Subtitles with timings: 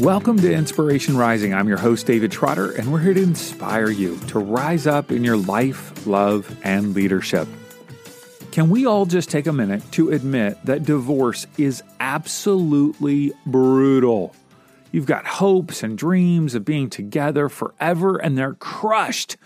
[0.00, 1.52] Welcome to Inspiration Rising.
[1.52, 5.24] I'm your host, David Trotter, and we're here to inspire you to rise up in
[5.24, 7.48] your life, love, and leadership.
[8.52, 14.36] Can we all just take a minute to admit that divorce is absolutely brutal?
[14.92, 19.36] You've got hopes and dreams of being together forever, and they're crushed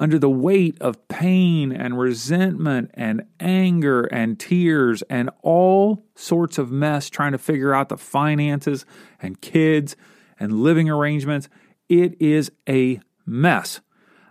[0.00, 6.72] under the weight of pain and resentment and anger and tears and all sorts of
[6.72, 8.86] mess trying to figure out the finances
[9.20, 9.94] and kids
[10.40, 11.50] and living arrangements.
[11.90, 13.82] It is a mess.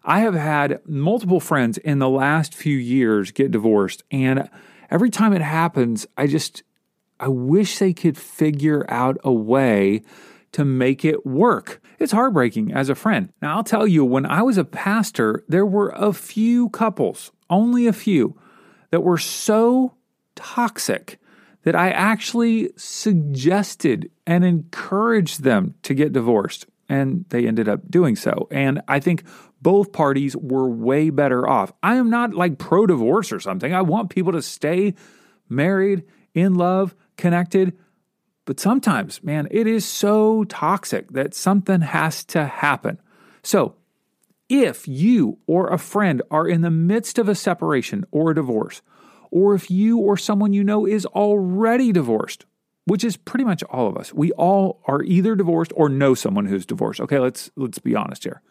[0.03, 4.49] I have had multiple friends in the last few years get divorced, and
[4.89, 6.63] every time it happens, I just
[7.19, 10.01] I wish they could figure out a way
[10.51, 11.81] to make it work.
[11.99, 13.31] It's heartbreaking as a friend.
[13.41, 17.87] Now, I'll tell you, when I was a pastor, there were a few couples, only
[17.87, 18.39] a few,
[18.91, 19.95] that were so
[20.35, 21.19] toxic
[21.63, 26.65] that I actually suggested and encouraged them to get divorced.
[26.87, 28.47] And they ended up doing so.
[28.49, 29.23] And I think
[29.61, 31.73] both parties were way better off.
[31.83, 33.73] I am not like pro divorce or something.
[33.73, 34.95] I want people to stay
[35.49, 37.77] married, in love, connected
[38.49, 42.99] but sometimes, man, it is so toxic that something has to happen.
[43.43, 43.75] So,
[44.49, 48.81] if you or a friend are in the midst of a separation or a divorce,
[49.29, 52.47] or if you or someone you know is already divorced,
[52.85, 54.15] which is pretty much all of us.
[54.15, 57.01] We all are either divorced or know someone who's divorced.
[57.01, 58.41] Okay, let's let's be honest here.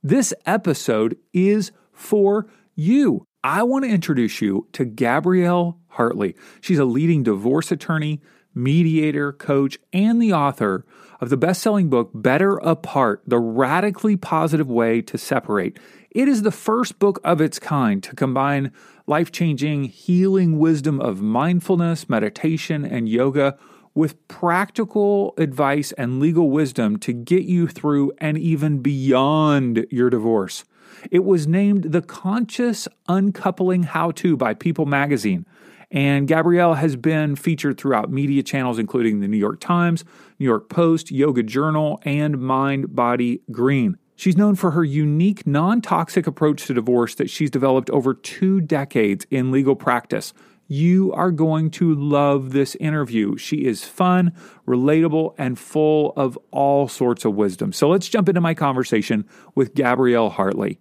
[0.00, 3.24] This episode is for you.
[3.42, 6.36] I want to introduce you to Gabrielle Hartley.
[6.60, 8.20] She's a leading divorce attorney,
[8.54, 10.84] mediator, coach, and the author
[11.20, 15.78] of the best selling book, Better Apart The Radically Positive Way to Separate.
[16.10, 18.72] It is the first book of its kind to combine
[19.06, 23.56] life changing, healing wisdom of mindfulness, meditation, and yoga
[23.94, 30.64] with practical advice and legal wisdom to get you through and even beyond your divorce.
[31.10, 35.46] It was named the Conscious Uncoupling How To by People magazine.
[35.90, 40.04] And Gabrielle has been featured throughout media channels, including the New York Times,
[40.38, 43.96] New York Post, Yoga Journal, and Mind Body Green.
[44.14, 48.60] She's known for her unique, non toxic approach to divorce that she's developed over two
[48.60, 50.32] decades in legal practice.
[50.68, 53.36] You are going to love this interview.
[53.36, 54.32] She is fun,
[54.68, 57.72] relatable, and full of all sorts of wisdom.
[57.72, 59.26] So let's jump into my conversation
[59.56, 60.78] with Gabrielle Hartley.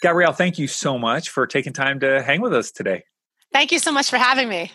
[0.00, 3.02] Gabrielle, thank you so much for taking time to hang with us today.
[3.52, 4.72] Thank you so much for having me.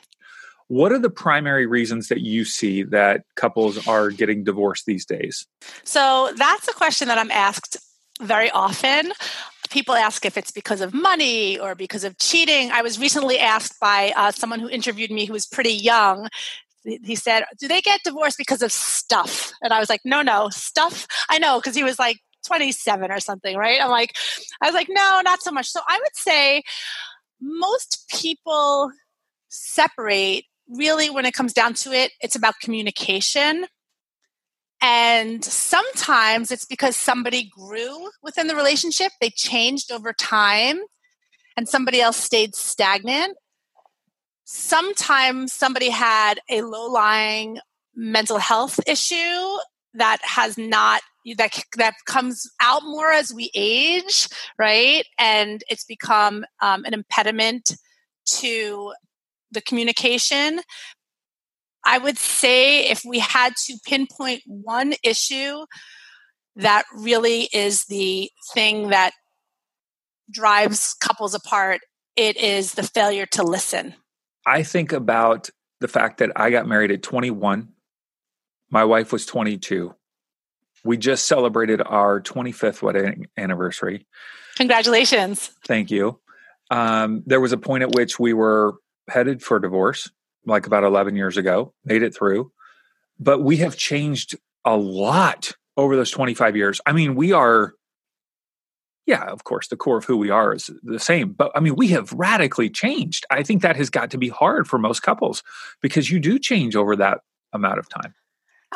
[0.67, 5.45] What are the primary reasons that you see that couples are getting divorced these days?
[5.83, 7.77] So that's a question that I'm asked
[8.21, 9.11] very often.
[9.69, 12.71] People ask if it's because of money or because of cheating.
[12.71, 16.27] I was recently asked by uh, someone who interviewed me who was pretty young.
[16.83, 19.51] He said, Do they get divorced because of stuff?
[19.61, 21.07] And I was like, No, no, stuff.
[21.29, 23.81] I know, because he was like 27 or something, right?
[23.81, 24.15] I'm like,
[24.61, 25.69] I was like, No, not so much.
[25.69, 26.63] So I would say,
[27.43, 28.91] most people
[29.49, 33.65] separate really when it comes down to it it's about communication.
[34.81, 40.79] And sometimes it's because somebody grew within the relationship they changed over time
[41.55, 43.37] and somebody else stayed stagnant.
[44.43, 47.59] Sometimes somebody had a low-lying
[47.95, 49.57] mental health issue
[49.95, 51.01] that has not
[51.37, 54.27] that that comes out more as we age,
[54.57, 55.05] right?
[55.17, 57.75] And it's become um, an impediment
[58.25, 58.93] to
[59.51, 60.59] the communication.
[61.85, 65.65] I would say if we had to pinpoint one issue
[66.55, 69.11] that really is the thing that
[70.31, 71.81] drives couples apart,
[72.15, 73.95] it is the failure to listen.
[74.45, 75.49] I think about
[75.79, 77.72] the fact that I got married at 21.
[78.73, 79.95] My wife was 22
[80.83, 84.05] we just celebrated our 25th wedding anniversary.
[84.57, 85.51] Congratulations.
[85.65, 86.19] Thank you.
[86.69, 88.75] Um, there was a point at which we were
[89.09, 90.11] headed for divorce,
[90.45, 92.51] like about 11 years ago, made it through.
[93.19, 94.35] But we have changed
[94.65, 96.81] a lot over those 25 years.
[96.85, 97.73] I mean, we are,
[99.05, 101.31] yeah, of course, the core of who we are is the same.
[101.31, 103.25] But I mean, we have radically changed.
[103.29, 105.43] I think that has got to be hard for most couples
[105.81, 107.19] because you do change over that
[107.53, 108.13] amount of time.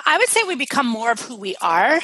[0.05, 1.99] I would say we become more of who we are.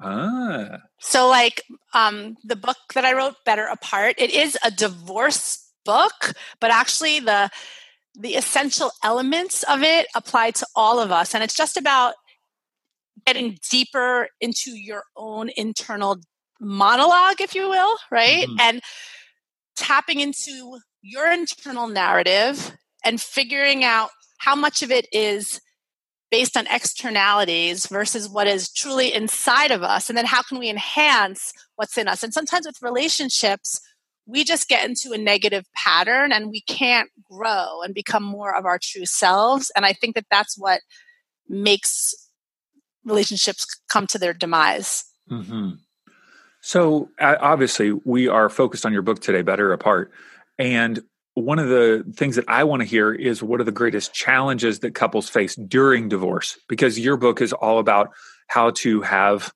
[0.00, 0.78] Ah.
[1.00, 1.62] So, like
[1.94, 7.20] um, the book that I wrote, Better Apart, it is a divorce book, but actually
[7.20, 7.50] the
[8.18, 12.14] the essential elements of it apply to all of us, and it's just about
[13.26, 16.18] getting deeper into your own internal
[16.60, 18.60] monologue, if you will, right, mm-hmm.
[18.60, 18.82] and
[19.76, 25.60] tapping into your internal narrative and figuring out how much of it is
[26.36, 30.10] based on externalities versus what is truly inside of us?
[30.10, 32.22] And then how can we enhance what's in us?
[32.22, 33.80] And sometimes with relationships
[34.26, 38.66] we just get into a negative pattern and we can't grow and become more of
[38.66, 39.70] our true selves.
[39.74, 40.82] And i think that that's what
[41.48, 42.12] makes
[43.04, 45.04] relationships come to their demise.
[45.30, 45.70] Mm-hmm.
[46.60, 50.12] so uh, obviously we are focused on your book today better apart.
[50.58, 51.00] And
[51.36, 54.78] one of the things that I want to hear is what are the greatest challenges
[54.78, 56.58] that couples face during divorce?
[56.66, 58.10] Because your book is all about
[58.48, 59.52] how to have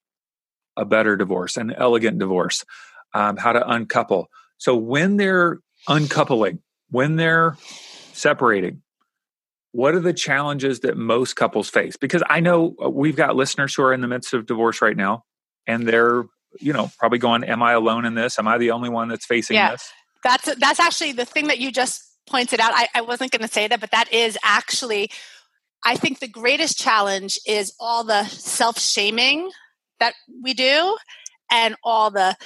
[0.77, 2.67] a better divorce, an elegant divorce,
[3.15, 4.29] um, how to uncouple.
[4.59, 6.59] So when they're uncoupling,
[6.91, 7.56] when they're
[8.12, 8.83] separating,
[9.73, 11.97] what are the challenges that most couples face?
[11.97, 14.97] Because I know uh, we've got listeners who are in the midst of divorce right
[14.97, 15.25] now,
[15.67, 16.25] and they're,
[16.59, 18.38] you know, probably going, Am I alone in this?
[18.38, 19.71] Am I the only one that's facing yeah.
[19.71, 19.91] this?
[20.22, 22.72] That's that's actually the thing that you just pointed out.
[22.75, 25.11] I, I wasn't going to say that, but that is actually,
[25.84, 29.50] I think the greatest challenge is all the self shaming
[29.99, 30.96] that we do,
[31.50, 32.37] and all the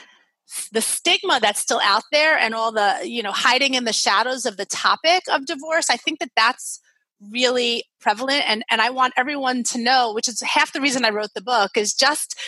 [0.73, 4.47] the stigma that's still out there, and all the you know hiding in the shadows
[4.47, 5.91] of the topic of divorce.
[5.91, 6.81] I think that that's
[7.31, 11.11] really prevalent and and I want everyone to know which is half the reason I
[11.11, 12.39] wrote the book is just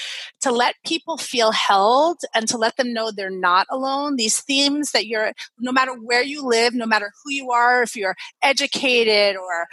[0.42, 4.16] to let people feel held and to let them know they're not alone.
[4.16, 7.96] These themes that you're no matter where you live no matter who you are if
[7.96, 9.66] you're educated or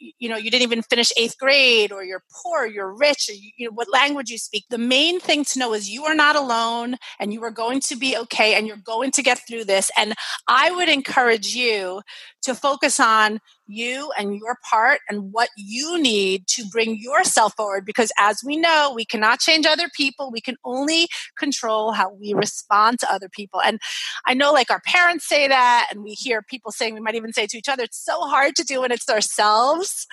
[0.00, 3.50] you know you didn't even finish eighth grade or you're poor you're rich or you,
[3.56, 6.36] you, know what language you speak the main thing to know is you are not
[6.36, 9.90] alone and you are going to be okay and you're going to get through this
[9.96, 10.14] and
[10.48, 12.00] i would encourage you
[12.42, 13.40] to focus on
[13.70, 18.56] you and your part and what you need to bring yourself forward because as we
[18.56, 20.30] know we cannot change other people.
[20.30, 21.08] We can only
[21.38, 23.60] control how we respond to other people.
[23.60, 23.80] And
[24.26, 27.32] i know like our parents say that and we hear people saying we might even
[27.32, 30.06] say to each other it's so hard to do when it's ourselves.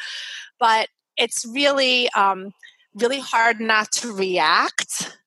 [0.60, 2.52] But it's really um,
[2.94, 5.18] really hard not to react.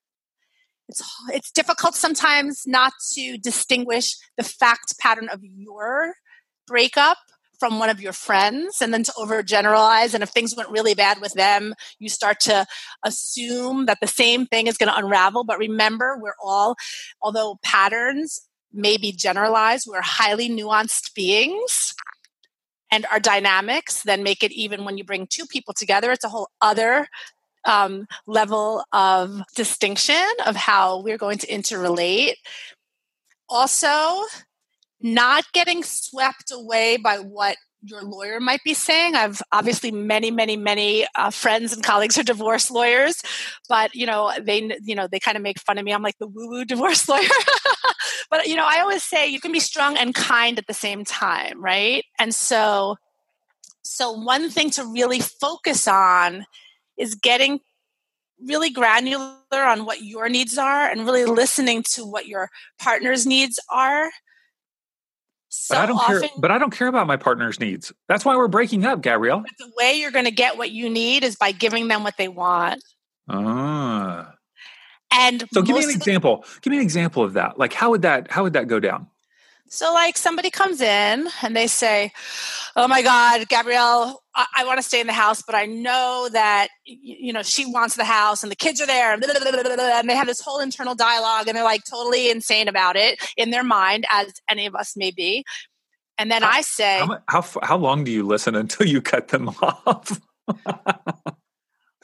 [0.89, 6.15] It's it's difficult sometimes not to distinguish the fact pattern of your
[6.67, 7.19] breakup
[7.61, 11.21] from one of your friends and then to overgeneralize and if things went really bad
[11.21, 12.67] with them you start to
[13.05, 15.45] assume that the same thing is going to unravel.
[15.45, 16.77] But remember we're all
[17.23, 18.41] although patterns
[18.73, 21.95] may be generalized we're highly nuanced beings
[22.91, 26.29] and our dynamics then make it even when you bring two people together it's a
[26.29, 27.07] whole other
[27.65, 32.35] um, level of distinction of how we're going to interrelate.
[33.49, 34.25] Also
[35.03, 39.15] not getting swept away by what your lawyer might be saying.
[39.15, 43.23] I've obviously many, many, many uh, friends and colleagues are divorce lawyers,
[43.69, 45.93] but you know they, you know they kind of make fun of me.
[45.93, 47.29] I'm like the woo-woo divorce lawyer,
[48.31, 51.05] but you know I always say you can be strong and kind at the same
[51.05, 52.05] time, right?
[52.19, 52.97] And so,
[53.83, 56.45] so one thing to really focus on
[56.99, 57.61] is getting
[58.47, 62.49] really granular on what your needs are and really listening to what your
[62.79, 64.11] partner's needs are
[65.51, 66.31] so but I don't often, care.
[66.39, 67.93] But I don't care about my partner's needs.
[68.09, 69.41] That's why we're breaking up, Gabrielle.
[69.41, 72.17] But the way you're going to get what you need is by giving them what
[72.17, 72.83] they want.
[73.29, 74.33] Ah.
[75.13, 76.45] And so, give me an example.
[76.63, 77.59] Give me an example of that.
[77.59, 78.31] Like, how would that?
[78.31, 79.09] How would that go down?
[79.73, 82.13] So, like, somebody comes in and they say,
[82.75, 86.29] "Oh my God, Gabrielle, I, I want to stay in the house, but I know
[86.33, 89.63] that you know she wants the house, and the kids are there, and, blah, blah,
[89.63, 93.23] blah, and they have this whole internal dialogue, and they're like totally insane about it
[93.37, 95.45] in their mind, as any of us may be."
[96.19, 99.29] And then how, I say, how, how how long do you listen until you cut
[99.29, 100.21] them off?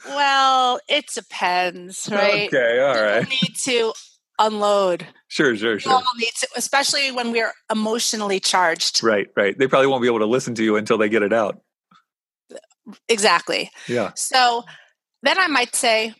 [0.05, 2.47] well, it depends, right?
[2.47, 3.27] Okay, all right.
[3.27, 3.91] need to
[4.39, 5.07] unload.
[5.27, 6.01] Sure, sure, sure.
[6.55, 9.03] Especially when we're emotionally charged.
[9.03, 9.57] Right, right.
[9.57, 11.59] They probably won't be able to listen to you until they get it out.
[13.09, 13.69] Exactly.
[13.87, 14.11] Yeah.
[14.15, 14.63] So
[15.23, 16.13] then I might say,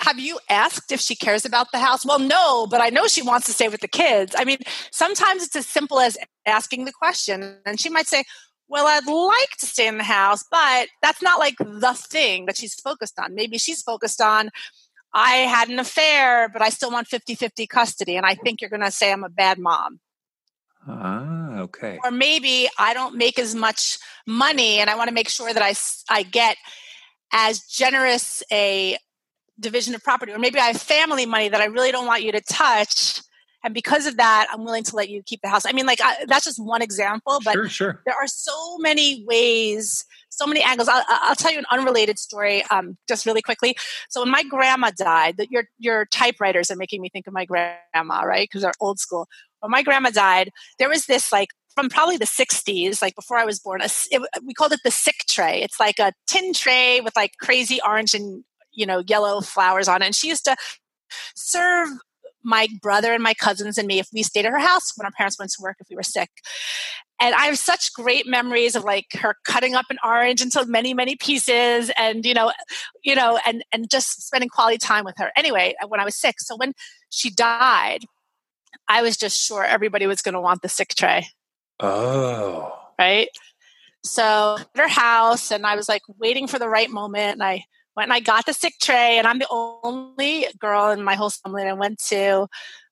[0.00, 2.04] have you asked if she cares about the house?
[2.04, 4.34] Well, no, but I know she wants to stay with the kids.
[4.36, 4.58] I mean,
[4.90, 7.58] sometimes it's as simple as asking the question.
[7.64, 8.24] And she might say,
[8.68, 12.56] well, I'd like to stay in the house, but that's not like the thing that
[12.56, 13.34] she's focused on.
[13.34, 14.50] Maybe she's focused on,
[15.16, 18.16] I had an affair, but I still want 50 50 custody.
[18.16, 19.98] And I think you're going to say I'm a bad mom.
[20.86, 21.98] Ah, okay.
[22.04, 25.62] Or maybe I don't make as much money and I want to make sure that
[25.62, 25.74] I,
[26.14, 26.58] I get
[27.32, 28.98] as generous a
[29.58, 30.32] division of property.
[30.32, 33.22] Or maybe I have family money that I really don't want you to touch.
[33.64, 35.66] And because of that, I'm willing to let you keep the house.
[35.66, 38.02] I mean, like, I, that's just one example, but sure, sure.
[38.06, 40.04] there are so many ways
[40.36, 40.88] so many angles.
[40.88, 43.76] I'll, I'll tell you an unrelated story, um, just really quickly.
[44.08, 47.44] So when my grandma died, that your your typewriters are making me think of my
[47.44, 48.46] grandma, right?
[48.48, 49.28] Because they're old school.
[49.60, 53.44] when my grandma died, there was this like from probably the 60s, like before I
[53.44, 55.62] was born, a, it, we called it the sick tray.
[55.62, 60.00] It's like a tin tray with like crazy orange and, you know, yellow flowers on
[60.00, 60.06] it.
[60.06, 60.56] And she used to
[61.34, 61.88] serve
[62.46, 65.10] my brother and my cousins and me if we stayed at her house when our
[65.10, 66.30] parents went to work if we were sick.
[67.20, 70.94] And I have such great memories of like her cutting up an orange into many,
[70.94, 72.52] many pieces and, you know,
[73.02, 75.32] you know, and, and just spending quality time with her.
[75.36, 76.36] Anyway, when I was sick.
[76.38, 76.72] So when
[77.10, 78.04] she died,
[78.88, 81.26] I was just sure everybody was going to want the sick tray.
[81.80, 82.72] Oh.
[82.98, 83.28] Right.
[84.04, 87.32] So at her house, and I was like waiting for the right moment.
[87.34, 87.64] And I
[88.04, 91.62] and I got the sick tray, and I'm the only girl in my whole family.
[91.62, 92.46] And I went to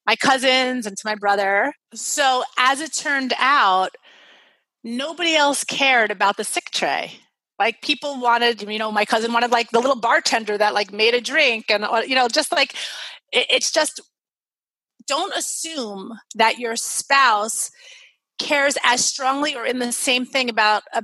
[0.06, 1.75] my cousins and to my brother.
[1.94, 3.94] So as it turned out,
[4.82, 7.12] nobody else cared about the sick tray.
[7.58, 11.14] Like people wanted, you know, my cousin wanted like the little bartender that like made
[11.14, 12.75] a drink, and uh, you know, just like
[13.32, 14.00] it, it's just
[15.06, 17.70] don't assume that your spouse
[18.38, 21.02] cares as strongly or in the same thing about uh,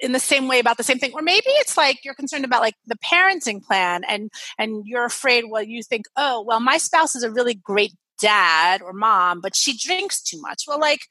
[0.00, 1.12] in the same way about the same thing.
[1.14, 5.44] Or maybe it's like you're concerned about like the parenting plan and and you're afraid
[5.48, 9.54] well you think oh well my spouse is a really great dad or mom but
[9.54, 10.64] she drinks too much.
[10.66, 11.02] Well like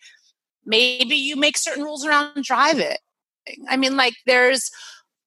[0.65, 2.97] maybe you make certain rules around driving.
[3.69, 4.69] I mean like there's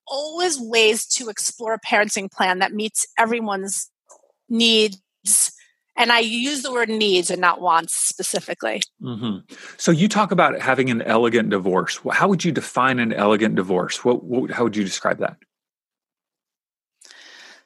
[0.06, 3.90] always ways to explore a parenting plan that meets everyone's
[4.48, 5.00] needs
[5.96, 8.82] and I use the word needs and not wants specifically.
[9.02, 9.54] Mm-hmm.
[9.76, 12.00] So you talk about having an elegant divorce.
[12.10, 14.04] How would you define an elegant divorce?
[14.04, 15.36] What, what, how would you describe that?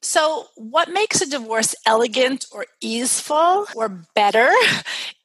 [0.00, 4.48] So, what makes a divorce elegant or easeful or better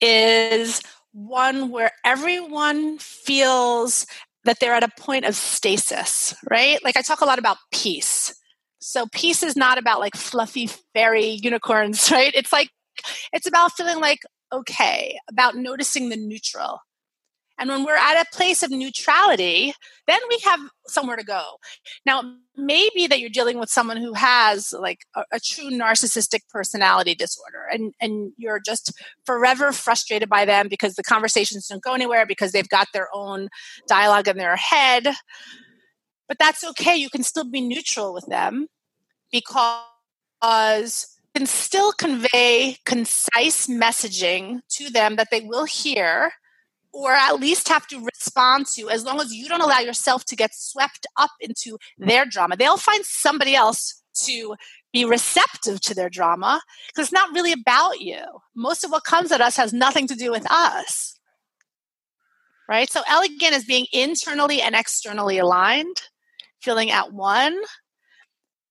[0.02, 0.82] is
[1.12, 4.08] one where everyone feels
[4.46, 6.84] that they're at a point of stasis, right?
[6.84, 8.34] Like I talk a lot about peace.
[8.80, 12.34] So peace is not about like fluffy fairy unicorns, right?
[12.36, 12.70] It's like
[13.32, 14.22] it's about feeling like
[14.54, 16.80] okay, about noticing the neutral.
[17.60, 19.74] And when we're at a place of neutrality,
[20.08, 21.44] then we have somewhere to go.
[22.06, 22.24] Now,
[22.58, 27.66] maybe that you're dealing with someone who has like a, a, true narcissistic personality disorder
[27.72, 28.92] and, and you're just
[29.26, 33.50] forever frustrated by them because the conversations don't go anywhere because they've got their own
[33.88, 35.08] dialogue in their head.
[36.28, 36.96] But that's okay.
[36.96, 38.68] You can still be neutral with them
[39.32, 46.32] because can still convey concise messaging to them that they will hear
[46.94, 50.36] or at least have to respond to as long as you don't allow yourself to
[50.36, 52.56] get swept up into their drama.
[52.56, 54.56] They'll find somebody else to
[54.94, 58.22] be receptive to their drama because it's not really about you.
[58.56, 61.20] Most of what comes at us has nothing to do with us.
[62.70, 62.90] Right?
[62.90, 65.98] So, elegant is being internally and externally aligned,
[66.62, 67.58] feeling at one.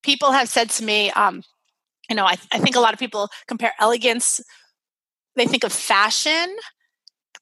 [0.03, 1.43] People have said to me, um,
[2.13, 4.39] you know, I, I think a lot of people compare elegance,
[5.35, 6.55] they think of fashion,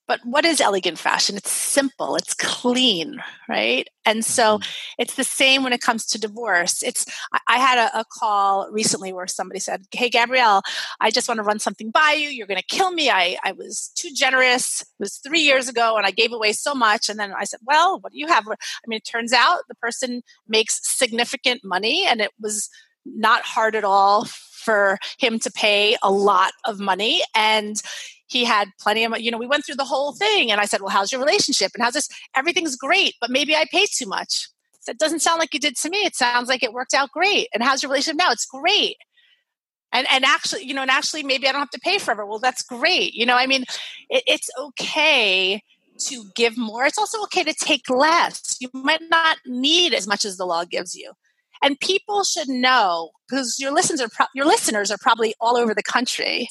[0.06, 1.36] but what is elegant fashion?
[1.36, 3.88] It's simple, it's clean, right?
[4.06, 4.70] And so mm-hmm.
[4.96, 6.84] it's the same when it comes to divorce.
[6.84, 7.04] It's
[7.48, 10.62] I had a, a, call recently where somebody said, Hey Gabrielle,
[11.00, 12.28] I just want to run something by you.
[12.28, 13.10] You're gonna kill me.
[13.10, 14.82] I, I was too generous.
[14.82, 17.08] It was three years ago and I gave away so much.
[17.08, 18.46] And then I said, Well, what do you have?
[18.46, 18.54] I
[18.86, 22.68] mean, it turns out the person makes significant money and it was
[23.04, 24.28] not hard at all
[24.60, 27.82] for him to pay a lot of money and
[28.30, 29.24] he had plenty of money.
[29.24, 31.72] you know we went through the whole thing and i said well how's your relationship
[31.74, 34.48] and how's this everything's great but maybe i paid too much.
[34.86, 37.48] That doesn't sound like you did to me it sounds like it worked out great
[37.52, 38.30] and how's your relationship now?
[38.30, 38.96] It's great.
[39.92, 42.24] And and actually you know and actually maybe i don't have to pay forever.
[42.24, 43.64] Well that's great you know i mean
[44.08, 45.62] it, it's okay
[46.06, 48.56] to give more it's also okay to take less.
[48.60, 51.12] You might not need as much as the law gives you
[51.62, 55.74] and people should know because your listeners are pro- your listeners are probably all over
[55.74, 56.48] the country.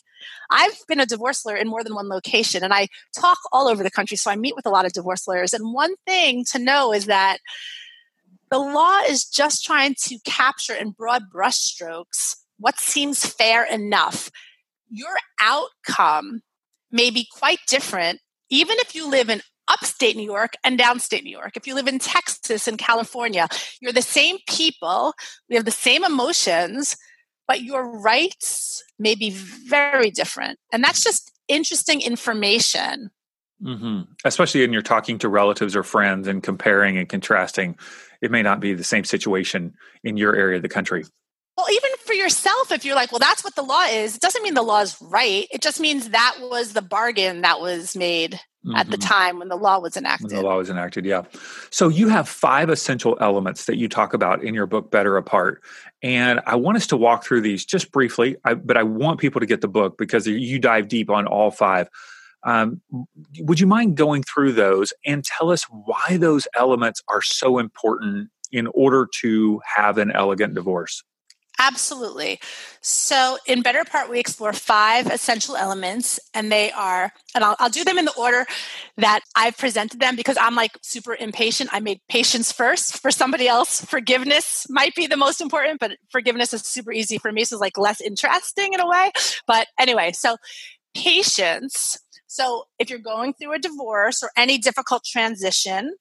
[0.52, 3.84] I've been a divorce lawyer in more than one location, and I talk all over
[3.84, 4.18] the country.
[4.18, 5.54] So I meet with a lot of divorce lawyers.
[5.54, 7.40] And one thing to know is that
[8.52, 14.30] the law is just trying to capture in broad brushstrokes what seems fair enough.
[14.90, 16.42] Your outcome
[16.92, 21.32] may be quite different, even if you live in upstate New York and downstate New
[21.32, 21.56] York.
[21.56, 23.48] If you live in Texas and California,
[23.80, 25.14] you're the same people,
[25.50, 26.98] we have the same emotions,
[27.48, 30.60] but your rights may be very different.
[30.72, 33.10] And that's just interesting information.
[33.64, 34.12] Mm-hmm.
[34.24, 37.76] Especially when you're talking to relatives or friends and comparing and contrasting,
[38.22, 39.74] it may not be the same situation
[40.04, 41.04] in your area of the country.
[41.60, 44.44] Well, even for yourself, if you're like, well, that's what the law is, it doesn't
[44.44, 45.46] mean the law is right.
[45.52, 48.36] It just means that was the bargain that was made
[48.66, 48.78] mm-hmm.
[48.78, 49.10] at the mm-hmm.
[49.10, 50.32] time when the law was enacted.
[50.32, 51.24] When the law was enacted, yeah.
[51.70, 55.62] So you have five essential elements that you talk about in your book, Better Apart.
[56.02, 59.42] And I want us to walk through these just briefly, I, but I want people
[59.42, 61.90] to get the book because you dive deep on all five.
[62.44, 62.80] Um,
[63.40, 68.30] would you mind going through those and tell us why those elements are so important
[68.50, 71.04] in order to have an elegant divorce?
[71.62, 72.40] Absolutely.
[72.80, 77.70] So, in Better Apart, we explore five essential elements, and they are, and I'll, I'll,
[77.70, 78.46] do them in the order
[78.96, 81.70] that I've presented them because I'm like super impatient.
[81.74, 83.02] I made patience first.
[83.02, 87.34] For somebody else, forgiveness might be the most important, but forgiveness is super easy for
[87.34, 87.44] me.
[87.44, 89.12] So, it's like less interesting in a way.
[89.46, 90.38] But anyway, so
[90.96, 92.00] patience.
[92.28, 95.96] So, if you're going through a divorce or any difficult transition,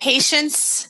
[0.00, 0.88] patience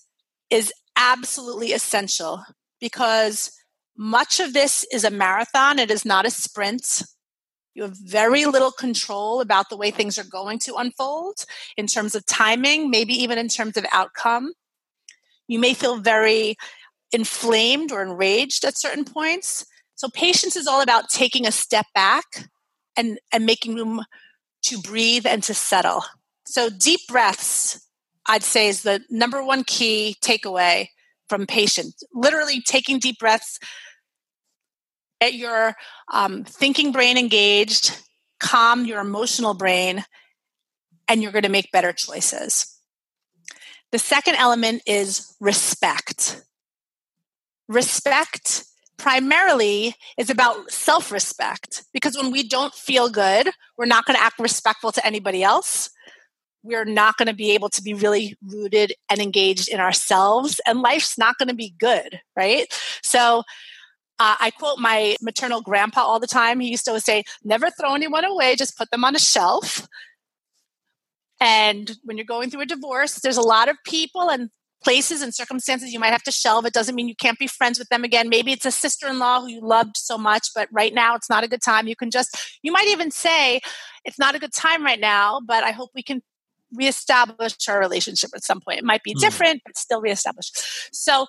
[0.51, 2.45] is absolutely essential
[2.85, 3.51] because
[3.97, 7.03] much of this is a marathon, it is not a sprint.
[7.73, 11.47] You have very little control about the way things are going to unfold
[11.79, 14.53] in terms of timing, maybe even in terms of outcome.
[15.49, 16.57] You may feel very
[17.11, 19.65] inflamed or enraged at certain points.
[19.95, 22.51] So, patience is all about taking a step back
[22.99, 24.05] and, and making room
[24.65, 26.05] to breathe and to settle.
[26.45, 27.89] So, deep breaths,
[28.27, 30.89] I'd say, is the number one key takeaway
[31.29, 32.03] from patience.
[32.13, 33.59] Literally taking deep breaths,
[35.21, 35.75] get your
[36.13, 37.99] um, thinking brain engaged,
[38.41, 40.05] calm your emotional brain,
[41.09, 42.79] and you're going to make better choices.
[43.93, 46.43] The second element is respect.
[47.69, 48.65] Respect
[48.97, 54.23] primarily is about self respect because when we don't feel good, we're not going to
[54.23, 55.91] act respectful to anybody else
[56.65, 60.81] we're not going to be able to be really rooted and engaged in ourselves, and
[60.81, 62.67] life's not going to be good, right?
[63.03, 63.43] So,
[64.21, 66.61] uh, I quote my maternal grandpa all the time.
[66.61, 69.87] He used to always say, Never throw anyone away, just put them on a shelf.
[71.41, 74.51] And when you're going through a divorce, there's a lot of people and
[74.85, 76.67] places and circumstances you might have to shelve.
[76.67, 78.29] It doesn't mean you can't be friends with them again.
[78.29, 81.31] Maybe it's a sister in law who you loved so much, but right now it's
[81.31, 81.89] not a good time.
[81.89, 83.61] You can just, you might even say,
[84.05, 86.23] It's not a good time right now, but I hope we can
[86.77, 88.79] reestablish our relationship at some point.
[88.79, 89.21] It might be mm.
[89.21, 90.51] different, but still reestablish.
[90.93, 91.27] So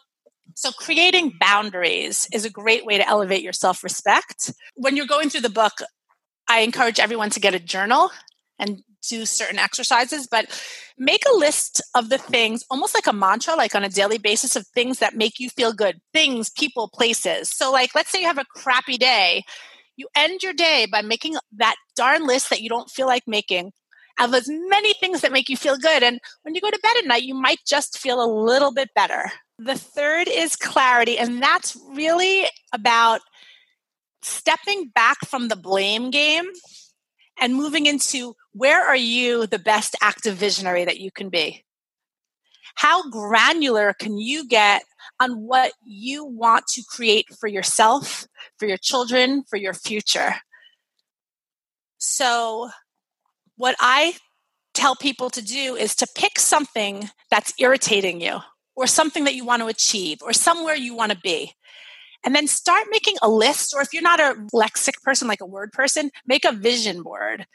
[0.54, 4.54] so creating boundaries is a great way to elevate your self-respect.
[4.76, 5.74] When you're going through the book,
[6.48, 8.12] I encourage everyone to get a journal
[8.60, 10.48] and do certain exercises, but
[10.98, 14.56] make a list of the things, almost like a mantra, like on a daily basis
[14.56, 17.50] of things that make you feel good, things, people, places.
[17.50, 19.44] So, like, let's say you have a crappy day.
[19.98, 23.72] You end your day by making that darn list that you don't feel like making
[24.20, 26.04] of as many things that make you feel good.
[26.04, 28.90] And when you go to bed at night, you might just feel a little bit
[28.96, 29.32] better.
[29.60, 33.22] The third is clarity, and that's really about
[34.22, 36.46] stepping back from the blame game
[37.40, 41.64] and moving into where are you the best active visionary that you can be?
[42.76, 44.84] How granular can you get
[45.20, 50.36] on what you want to create for yourself, for your children, for your future?
[51.98, 52.70] So,
[53.58, 54.16] what I
[54.74, 58.40] tell people to do is to pick something that's irritating you
[58.76, 61.54] or something that you want to achieve or somewhere you want to be.
[62.26, 65.46] And then start making a list, or if you're not a lexic person, like a
[65.46, 67.46] word person, make a vision board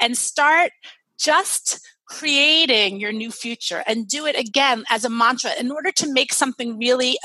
[0.00, 0.72] and start
[1.18, 6.12] just creating your new future and do it again as a mantra in order to
[6.12, 7.18] make something really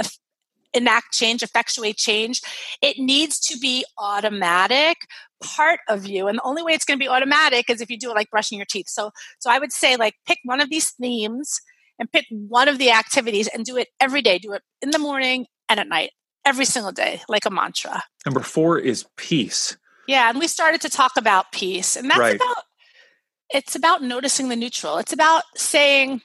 [0.73, 2.41] enact change, effectuate change,
[2.81, 4.97] it needs to be automatic
[5.43, 6.27] part of you.
[6.27, 8.29] And the only way it's going to be automatic is if you do it like
[8.29, 8.87] brushing your teeth.
[8.89, 11.61] So, so I would say like pick one of these themes
[11.97, 14.39] and pick one of the activities and do it every day.
[14.39, 16.11] Do it in the morning and at night,
[16.45, 18.03] every single day, like a mantra.
[18.25, 19.77] Number four is peace.
[20.07, 20.29] Yeah.
[20.29, 21.95] And we started to talk about peace.
[21.95, 22.35] And that's right.
[22.35, 22.57] about,
[23.53, 24.97] it's about noticing the neutral.
[24.97, 26.21] It's about saying,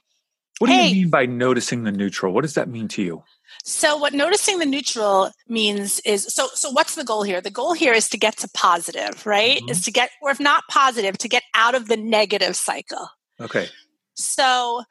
[0.58, 2.32] what do hey, you mean by noticing the neutral?
[2.32, 3.24] What does that mean to you?
[3.66, 7.40] So what noticing the neutral means is so so what's the goal here?
[7.40, 9.58] The goal here is to get to positive, right?
[9.58, 9.70] Mm-hmm.
[9.70, 13.08] Is to get or if not positive, to get out of the negative cycle.
[13.40, 13.68] Okay.
[14.14, 14.84] So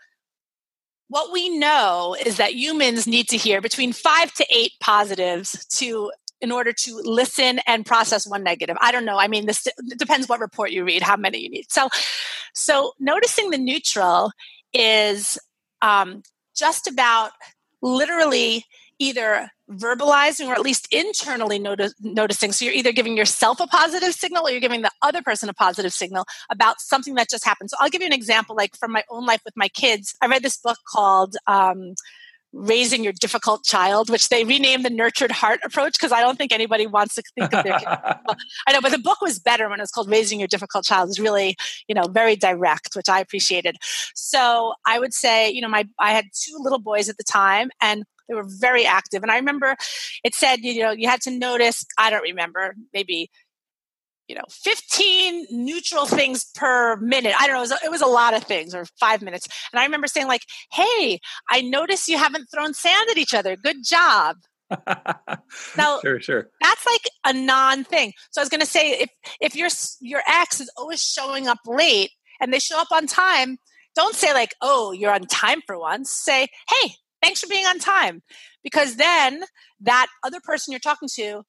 [1.07, 6.11] what we know is that humans need to hear between 5 to 8 positives to
[6.41, 8.75] in order to listen and process one negative.
[8.81, 9.17] I don't know.
[9.17, 11.71] I mean, this depends what report you read, how many you need.
[11.71, 11.89] So,
[12.53, 14.31] so noticing the neutral
[14.73, 15.37] is
[15.81, 16.23] um,
[16.55, 17.31] just about
[17.83, 18.65] literally
[18.97, 22.51] either verbalizing or at least internally noticing.
[22.51, 25.53] So you're either giving yourself a positive signal or you're giving the other person a
[25.53, 27.69] positive signal about something that just happened.
[27.69, 30.15] So I'll give you an example, like from my own life with my kids.
[30.21, 31.95] I read this book called um,
[32.53, 36.51] raising your difficult child, which they renamed the nurtured heart approach because I don't think
[36.51, 37.85] anybody wants to think of their kids.
[38.67, 41.07] I know, but the book was better when it was called Raising Your Difficult Child.
[41.07, 43.77] It was really, you know, very direct, which I appreciated.
[44.13, 47.69] So I would say, you know, my I had two little boys at the time
[47.81, 49.23] and they were very active.
[49.23, 49.75] And I remember
[50.23, 53.29] it said, you know, you had to notice, I don't remember, maybe
[54.33, 57.35] you know 15 neutral things per minute.
[57.39, 59.47] I don't know it was, it was, a lot of things or five minutes.
[59.71, 60.41] And i remember saying like
[60.71, 61.19] hey
[61.49, 63.55] i notice you haven't thrown sand at each other.
[63.55, 64.37] Good job.
[65.77, 66.49] Now sure sure.
[66.59, 69.69] that's like a non thing so i was going to say if if your
[70.01, 72.09] your ex is always showing up late
[72.41, 73.57] and they show up on time
[73.95, 76.09] don't say like oh you're on time for once.
[76.09, 78.21] Say hey thanks for being on time.
[78.63, 79.43] Because then
[79.81, 81.43] that other person you're talking to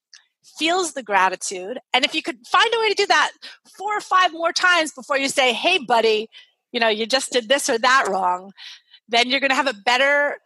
[0.58, 1.78] feels the gratitude.
[1.92, 3.32] And if you could find a way to do that
[3.76, 6.28] four or five more times before you say, hey, buddy,
[6.72, 8.52] you know, you just did this or that wrong,
[9.08, 10.38] then you're going to have a better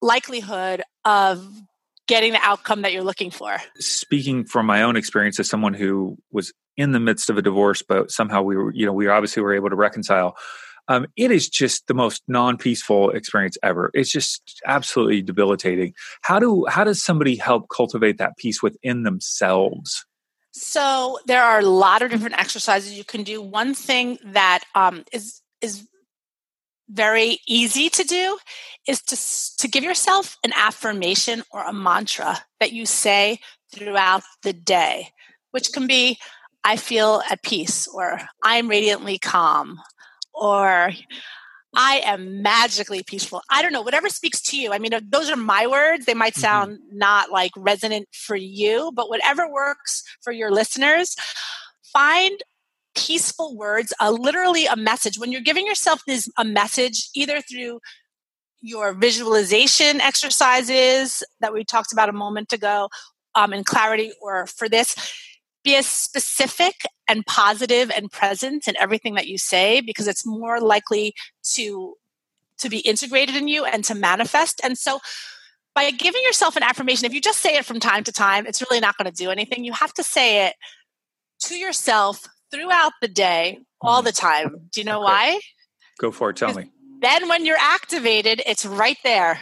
[0.00, 1.46] likelihood of
[2.06, 3.56] getting the outcome that you're looking for.
[3.78, 7.82] Speaking from my own experience as someone who was in the midst of a divorce,
[7.82, 10.36] but somehow we were, you know, we obviously were able to reconcile
[10.88, 13.90] um, it is just the most non-peaceful experience ever.
[13.94, 15.94] It's just absolutely debilitating.
[16.22, 20.04] How do how does somebody help cultivate that peace within themselves?
[20.52, 23.42] So there are a lot of different exercises you can do.
[23.42, 25.86] One thing that um, is is
[26.88, 28.38] very easy to do
[28.86, 29.16] is to
[29.58, 33.40] to give yourself an affirmation or a mantra that you say
[33.72, 35.08] throughout the day
[35.50, 36.18] which can be
[36.62, 39.80] I feel at peace or I'm radiantly calm
[40.34, 40.90] or
[41.76, 43.42] I am magically peaceful.
[43.50, 44.72] I don't know, whatever speaks to you.
[44.72, 46.06] I mean, those are my words.
[46.06, 46.40] They might mm-hmm.
[46.40, 46.98] sound mm-hmm.
[46.98, 51.16] not like resonant for you, but whatever works for your listeners,
[51.92, 52.42] find
[52.94, 55.18] peaceful words, uh, literally a message.
[55.18, 57.80] When you're giving yourself this a message, either through
[58.60, 62.88] your visualization exercises that we talked about a moment ago
[63.34, 64.94] um, in clarity, or for this,
[65.64, 66.74] be as specific
[67.08, 71.94] and positive and present in everything that you say because it's more likely to
[72.58, 74.60] to be integrated in you and to manifest.
[74.62, 75.00] And so
[75.74, 78.62] by giving yourself an affirmation if you just say it from time to time it's
[78.62, 79.64] really not going to do anything.
[79.64, 80.54] You have to say it
[81.40, 84.06] to yourself throughout the day all mm-hmm.
[84.06, 84.56] the time.
[84.70, 85.12] Do you know okay.
[85.12, 85.40] why?
[85.98, 86.36] Go for it.
[86.36, 86.70] Tell me.
[87.00, 89.40] then when you're activated it's right there.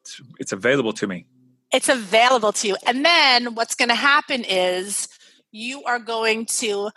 [0.00, 1.26] It's, it's available to me.
[1.72, 2.76] It's available to you.
[2.86, 5.08] And then what's going to happen is
[5.54, 6.90] you are going to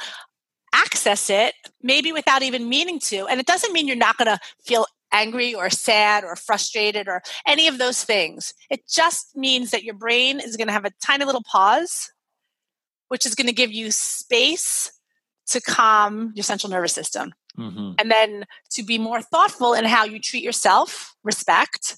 [0.74, 3.28] access it maybe without even meaning to.
[3.28, 7.22] And it doesn't mean you're not going to feel angry or sad or frustrated or
[7.46, 8.54] any of those things.
[8.70, 12.12] It just means that your brain is going to have a tiny little pause,
[13.10, 14.91] which is going to give you space
[15.48, 17.34] to calm your central nervous system.
[17.58, 17.93] Mm-hmm.
[18.00, 21.98] And then to be more thoughtful in how you treat yourself, respect,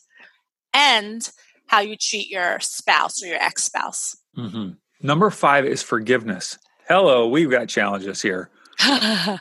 [0.74, 1.30] and
[1.68, 4.16] how you treat your spouse or your ex spouse.
[4.38, 4.72] Mm-hmm.
[5.02, 6.58] Number five is forgiveness.
[6.88, 8.50] Hello, we've got challenges here.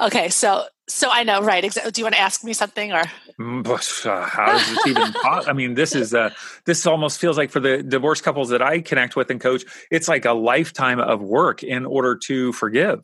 [0.00, 1.62] okay, so so I know, right?
[1.62, 3.04] Do you want to ask me something, or
[3.38, 3.66] mm,
[4.06, 5.14] uh, how does this even?
[5.24, 6.30] I mean, this is uh,
[6.66, 10.08] this almost feels like for the divorced couples that I connect with and coach, it's
[10.08, 13.00] like a lifetime of work in order to forgive.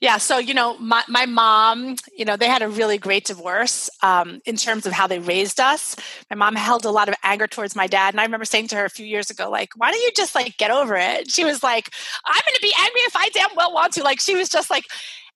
[0.00, 0.18] Yeah.
[0.18, 4.40] So, you know, my, my mom, you know, they had a really great divorce um,
[4.46, 5.96] in terms of how they raised us.
[6.30, 8.14] My mom held a lot of anger towards my dad.
[8.14, 10.34] And I remember saying to her a few years ago, like, why don't you just
[10.34, 11.30] like get over it?
[11.30, 11.90] She was like,
[12.26, 14.02] I'm going to be angry if I damn well want to.
[14.02, 14.84] Like, she was just like,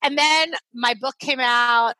[0.02, 1.94] and then my book came out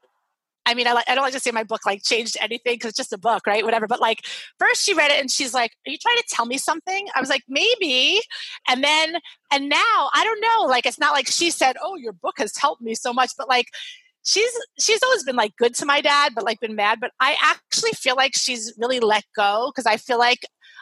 [0.67, 2.97] I mean, I, I don't like to say my book like changed anything because it's
[2.97, 3.65] just a book, right?
[3.65, 3.87] Whatever.
[3.87, 4.27] But like,
[4.59, 7.21] first she read it and she's like, "Are you trying to tell me something?" I
[7.21, 8.21] was like, "Maybe."
[8.69, 9.17] And then,
[9.53, 10.67] and now I don't know.
[10.67, 13.49] Like, it's not like she said, "Oh, your book has helped me so much," but
[13.49, 13.67] like,
[14.25, 16.99] she's she's always been like good to my dad, but like been mad.
[17.01, 20.41] But I actually feel like she's really let go because I feel like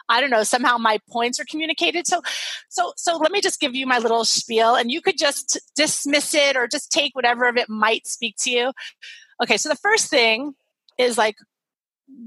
[0.09, 2.05] I don't know, somehow my points are communicated.
[2.07, 2.21] So,
[2.69, 6.33] so, so let me just give you my little spiel and you could just dismiss
[6.33, 8.71] it or just take whatever of it might speak to you.
[9.41, 10.53] Okay, so the first thing
[10.97, 11.35] is like,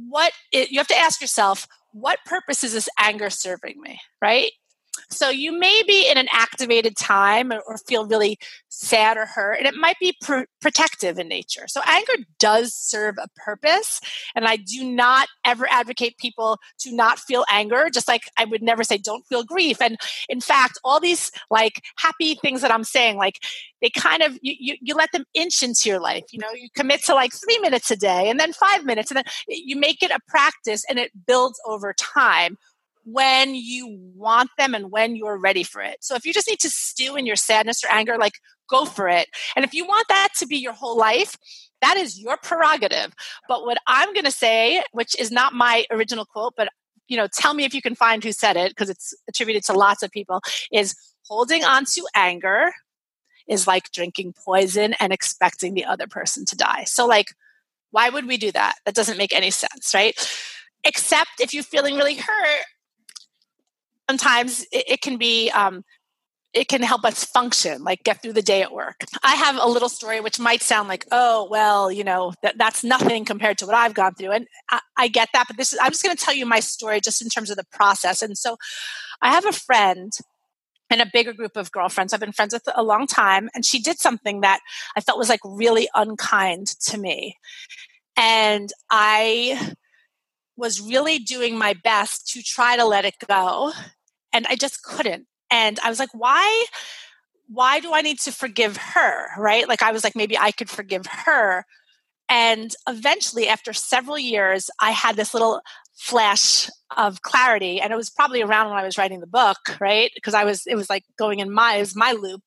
[0.08, 4.50] what it, you have to ask yourself, what purpose is this anger serving me, right?
[5.14, 9.66] So you may be in an activated time or feel really sad or hurt, and
[9.66, 11.64] it might be pr- protective in nature.
[11.68, 14.00] So anger does serve a purpose,
[14.34, 17.88] and I do not ever advocate people to not feel anger.
[17.92, 19.80] Just like I would never say don't feel grief.
[19.80, 19.96] And
[20.28, 23.38] in fact, all these like happy things that I'm saying, like
[23.80, 26.24] they kind of you, you, you let them inch into your life.
[26.32, 29.18] You know, you commit to like three minutes a day, and then five minutes, and
[29.18, 32.56] then you make it a practice, and it builds over time
[33.04, 35.98] when you want them and when you're ready for it.
[36.00, 38.34] So if you just need to stew in your sadness or anger, like
[38.68, 39.28] go for it.
[39.54, 41.36] And if you want that to be your whole life,
[41.82, 43.14] that is your prerogative.
[43.48, 46.68] But what I'm going to say, which is not my original quote, but
[47.08, 49.74] you know, tell me if you can find who said it because it's attributed to
[49.74, 50.40] lots of people
[50.72, 50.94] is
[51.28, 52.72] holding on to anger
[53.46, 56.84] is like drinking poison and expecting the other person to die.
[56.84, 57.26] So like
[57.94, 58.74] why would we do that?
[58.84, 60.16] That doesn't make any sense, right?
[60.82, 62.64] Except if you're feeling really hurt
[64.08, 65.84] sometimes it, it can be um,
[66.54, 69.04] it can help us function, like get through the day at work.
[69.24, 72.84] I have a little story which might sound like, oh, well, you know, that, that's
[72.84, 74.30] nothing compared to what I've gone through.
[74.30, 76.60] And I, I get that, but this is, I'm just going to tell you my
[76.60, 78.22] story just in terms of the process.
[78.22, 78.56] And so
[79.20, 80.12] I have a friend
[80.90, 83.50] and a bigger group of girlfriends I've been friends with a long time.
[83.52, 84.60] And she did something that
[84.96, 87.36] I felt was like really unkind to me.
[88.16, 89.74] And I
[90.56, 93.72] was really doing my best to try to let it go.
[94.32, 95.26] And I just couldn't.
[95.50, 96.66] And i was like why
[97.48, 99.28] why do i need to forgive her?
[99.38, 99.68] Right?
[99.68, 101.64] Like i was like maybe i could forgive her.
[102.28, 105.60] And eventually after several years i had this little
[105.96, 110.10] flash of clarity and it was probably around when i was writing the book right?
[110.14, 112.42] Because i was it was like going in my it was my loop.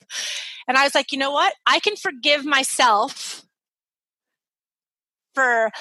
[0.68, 1.54] And i was like you know what?
[1.66, 3.44] I can forgive myself
[5.34, 5.72] for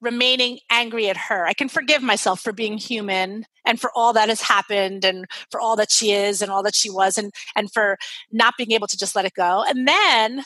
[0.00, 1.46] remaining angry at her.
[1.46, 5.60] I can forgive myself for being human and for all that has happened and for
[5.60, 7.98] all that she is and all that she was and and for
[8.32, 9.64] not being able to just let it go.
[9.66, 10.44] And then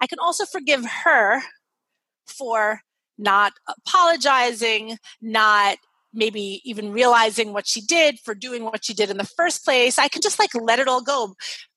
[0.00, 1.42] I can also forgive her
[2.26, 2.80] for
[3.18, 5.78] not apologizing, not
[6.12, 9.98] maybe even realizing what she did for doing what she did in the first place.
[9.98, 11.34] I can just like let it all go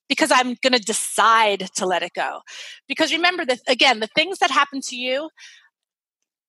[0.08, 2.42] because I'm going to decide to let it go.
[2.88, 5.30] Because remember that again, the things that happen to you,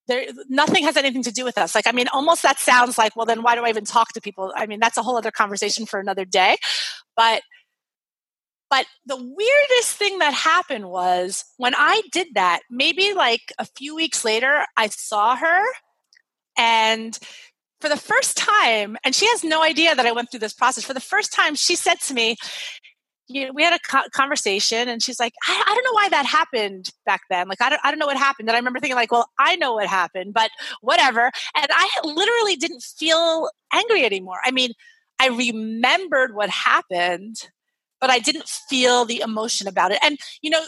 [0.09, 1.75] there nothing has anything to do with us.
[1.75, 4.21] Like i mean almost that sounds like well then why do i even talk to
[4.21, 4.53] people?
[4.57, 6.57] I mean that's a whole other conversation for another day.
[7.17, 7.43] But
[8.71, 13.95] but the weirdest thing that happened was when i did that maybe like a few
[13.95, 15.63] weeks later i saw her
[16.59, 17.19] and
[17.81, 20.85] for the first time and she has no idea that i went through this process.
[20.85, 22.37] For the first time she said to me
[23.29, 26.25] you know, we had a conversation and she's like, I, I, don't know why that
[26.25, 27.47] happened back then.
[27.47, 28.49] Like, I don't, I don't know what happened.
[28.49, 31.31] And I remember thinking like, well, I know what happened, but whatever.
[31.55, 34.39] And I literally didn't feel angry anymore.
[34.45, 34.73] I mean,
[35.21, 37.37] I remembered what happened,
[38.01, 39.99] but I didn't feel the emotion about it.
[40.03, 40.63] And, you know,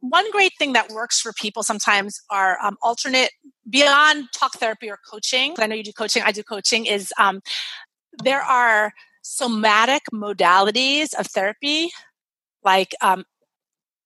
[0.00, 3.30] one great thing that works for people sometimes are um, alternate
[3.68, 5.54] beyond talk therapy or coaching.
[5.58, 6.22] I know you do coaching.
[6.24, 7.40] I do coaching is um,
[8.22, 8.92] there are
[9.26, 11.90] somatic modalities of therapy,
[12.64, 13.24] like um,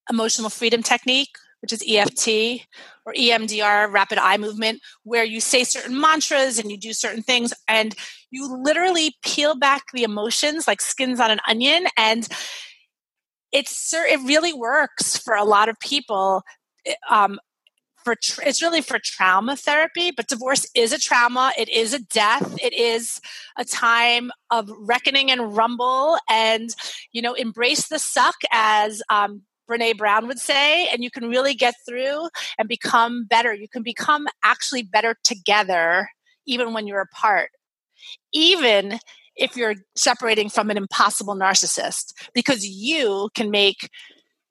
[0.09, 1.29] emotional freedom technique,
[1.61, 2.67] which is EFT,
[3.05, 7.53] or EMDR, rapid eye movement, where you say certain mantras and you do certain things,
[7.69, 7.95] and
[8.31, 11.87] you literally peel back the emotions like skins on an onion.
[11.99, 12.27] And
[13.53, 16.43] it's it really works for a lot of people.
[17.11, 17.39] Um,
[18.05, 22.01] for tra- it's really for trauma therapy but divorce is a trauma it is a
[22.05, 23.21] death it is
[23.57, 26.71] a time of reckoning and rumble and
[27.13, 31.55] you know embrace the suck as um, Brené Brown would say and you can really
[31.55, 33.55] get through and become better.
[33.55, 36.09] You can become actually better together
[36.47, 37.51] even when you're apart.
[38.33, 38.99] Even
[39.37, 43.89] if you're separating from an impossible narcissist because you can make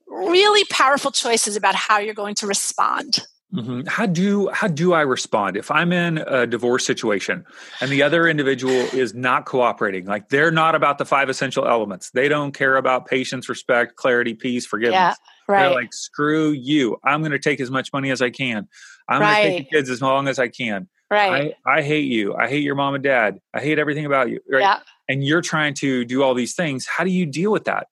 [0.08, 3.20] really powerful choices about how you're going to respond
[3.54, 3.88] Mm-hmm.
[3.88, 7.46] How do how do I respond if I'm in a divorce situation
[7.82, 10.06] and the other individual is not cooperating?
[10.06, 12.12] Like they're not about the five essential elements.
[12.12, 14.94] They don't care about patience, respect, clarity, peace, forgiveness.
[14.94, 15.14] Yeah,
[15.48, 15.64] right.
[15.64, 16.98] They're like, screw you.
[17.04, 18.68] I'm going to take as much money as I can.
[19.08, 19.42] I'm right.
[19.42, 20.88] going to take the kids as long as I can.
[21.10, 21.56] Right.
[21.66, 22.36] I, I hate you.
[22.36, 23.40] I hate your mom and dad.
[23.52, 24.42] I hate everything about you.
[24.48, 24.62] Right.
[24.62, 24.80] Yeah.
[25.08, 26.86] And you're trying to do all these things.
[26.86, 27.88] How do you deal with that?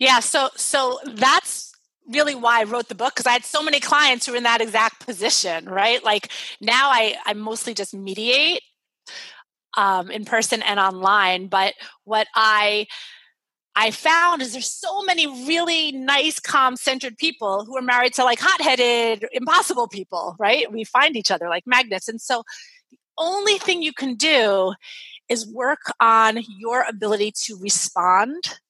[0.00, 0.18] Yeah.
[0.18, 1.75] So so that's
[2.08, 4.44] really why I wrote the book because I had so many clients who were in
[4.44, 6.02] that exact position, right?
[6.04, 8.62] Like now I, I mostly just mediate
[9.76, 11.48] um, in person and online.
[11.48, 12.86] But what I
[13.78, 18.24] I found is there's so many really nice, calm centered people who are married to
[18.24, 20.72] like hot headed, impossible people, right?
[20.72, 22.08] We find each other like magnets.
[22.08, 22.42] And so
[22.90, 24.72] the only thing you can do
[25.28, 28.60] is work on your ability to respond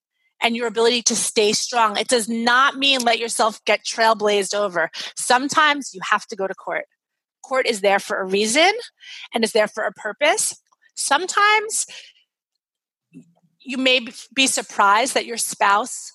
[0.41, 1.97] and your ability to stay strong.
[1.97, 4.89] It does not mean let yourself get trailblazed over.
[5.15, 6.85] Sometimes you have to go to court.
[7.43, 8.71] Court is there for a reason
[9.33, 10.59] and is there for a purpose.
[10.95, 11.85] Sometimes
[13.59, 16.11] you may be surprised that your spouse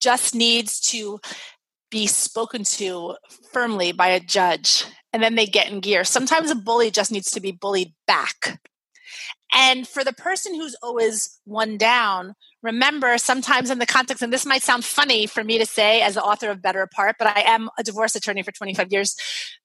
[0.00, 1.18] just needs to
[1.90, 3.16] be spoken to
[3.52, 6.04] firmly by a judge and then they get in gear.
[6.04, 8.60] Sometimes a bully just needs to be bullied back.
[9.52, 14.44] And for the person who's always one down, remember sometimes in the context, and this
[14.44, 17.40] might sound funny for me to say as the author of Better Apart, but I
[17.42, 19.16] am a divorce attorney for 25 years.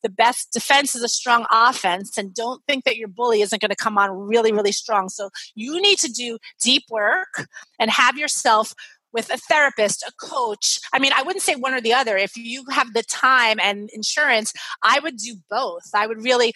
[0.03, 2.17] The best defense is a strong offense.
[2.17, 5.09] And don't think that your bully isn't going to come on really, really strong.
[5.09, 7.47] So you need to do deep work
[7.79, 8.73] and have yourself
[9.13, 10.79] with a therapist, a coach.
[10.93, 12.17] I mean, I wouldn't say one or the other.
[12.17, 15.83] If you have the time and insurance, I would do both.
[15.93, 16.53] I would really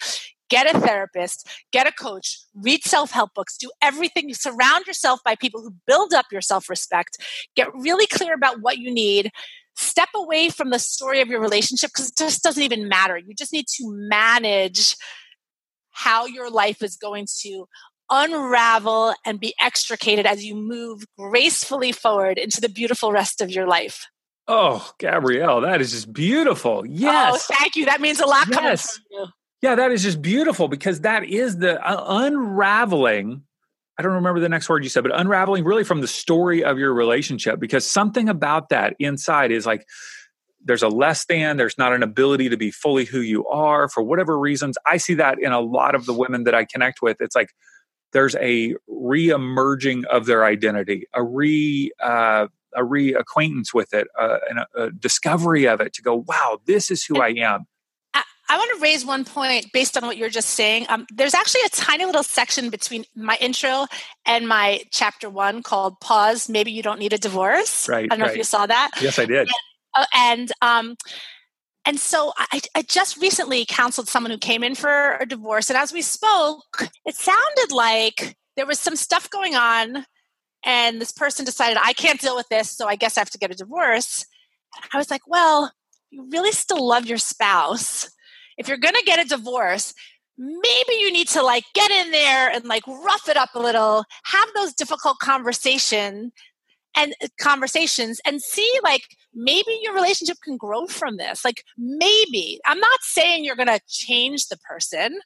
[0.48, 4.32] get a therapist, get a coach, read self help books, do everything.
[4.34, 7.18] Surround yourself by people who build up your self respect.
[7.54, 9.30] Get really clear about what you need.
[9.76, 13.18] Step away from the story of your relationship because it just doesn't even matter.
[13.18, 14.96] You just need to manage
[15.90, 17.66] how your life is going to
[18.10, 23.66] unravel and be extricated as you move gracefully forward into the beautiful rest of your
[23.66, 24.06] life.
[24.48, 26.78] Oh, Gabrielle, that is just beautiful.
[26.78, 27.48] Oh, yes.
[27.50, 27.86] Oh, thank you.
[27.86, 28.56] That means a lot yes.
[28.56, 29.26] coming from you.
[29.62, 33.42] Yeah, that is just beautiful because that is the uh, unraveling.
[33.98, 36.78] I don't remember the next word you said, but unraveling really from the story of
[36.78, 39.86] your relationship because something about that inside is like
[40.62, 44.02] there's a less than, there's not an ability to be fully who you are for
[44.02, 44.76] whatever reasons.
[44.84, 47.18] I see that in a lot of the women that I connect with.
[47.20, 47.50] It's like
[48.12, 54.58] there's a re-emerging of their identity, a re uh, a reacquaintance with it, uh, and
[54.58, 57.66] a, a, discovery of it to go, wow, this is who I am.
[58.48, 60.86] I, want to raise one point based on what you're just saying.
[60.88, 63.86] Um, there's actually a tiny little section between my intro
[64.24, 67.88] and my chapter one called "Pause." Maybe you don't need a divorce.
[67.88, 68.04] Right.
[68.04, 68.32] I don't know right.
[68.32, 68.90] if you saw that.
[69.00, 69.48] Yes, I did.
[69.48, 69.50] And,
[69.94, 70.96] uh, and um,
[71.84, 75.76] and so I, I, just recently counseled someone who came in for a divorce, and
[75.76, 80.04] as we spoke, it sounded like there was some stuff going on
[80.64, 83.38] and this person decided i can't deal with this so i guess i have to
[83.38, 84.26] get a divorce
[84.92, 85.72] i was like well
[86.10, 88.10] you really still love your spouse
[88.58, 89.94] if you're going to get a divorce
[90.38, 94.04] maybe you need to like get in there and like rough it up a little
[94.24, 96.30] have those difficult conversation
[96.96, 99.02] and uh, conversations and see like
[99.34, 101.44] maybe your relationship can grow from this.
[101.44, 102.58] Like maybe.
[102.64, 105.20] I'm not saying you're going to change the person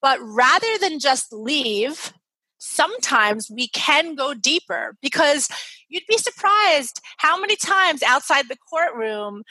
[0.00, 2.12] but rather than just leave
[2.58, 5.48] sometimes we can go deeper because
[5.88, 9.42] you'd be surprised how many times outside the courtroom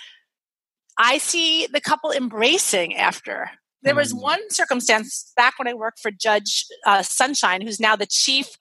[0.98, 3.50] I see the couple embracing after.
[3.84, 4.22] There was mm.
[4.22, 8.58] one circumstance back when I worked for Judge uh, Sunshine, who's now the chief